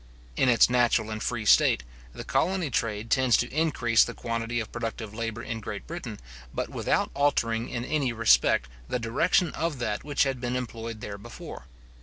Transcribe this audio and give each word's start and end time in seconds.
In 0.35 0.49
its 0.49 0.67
natural 0.67 1.11
and 1.11 1.21
free 1.21 1.45
state, 1.45 1.83
the 2.11 2.23
colony 2.23 2.71
trade 2.71 3.11
tends 3.11 3.37
to 3.37 3.49
increase 3.53 4.03
the 4.03 4.15
quantity 4.15 4.59
of 4.59 4.71
productive 4.71 5.13
labour 5.13 5.43
in 5.43 5.59
Great 5.59 5.85
Britain, 5.85 6.19
but 6.51 6.69
without 6.69 7.11
altering 7.13 7.69
in 7.69 7.85
any 7.85 8.11
respect 8.11 8.67
the 8.89 8.97
direction 8.97 9.51
of 9.51 9.77
that 9.77 10.03
which 10.03 10.23
had 10.23 10.41
been 10.41 10.55
employed 10.55 11.01
there 11.01 11.19
before. 11.19 11.67